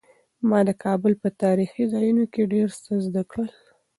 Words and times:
ما 0.49 0.59
د 0.69 0.71
کابل 0.83 1.13
په 1.21 1.29
تاریخي 1.43 1.83
ځایونو 1.93 2.23
کې 2.33 2.49
ډېر 2.53 2.69
څه 2.83 2.93
زده 3.05 3.23
کړل. 3.31 3.49